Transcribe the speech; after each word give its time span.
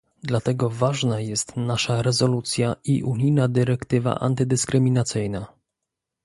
Dlatego 0.23 0.69
ważna 0.69 1.19
jest 1.19 1.57
nasza 1.57 2.01
rezolucja 2.01 2.75
i 2.83 3.03
unijna 3.03 3.47
dyrektywa 3.47 4.15
antydyskryminacyjna 4.19 5.47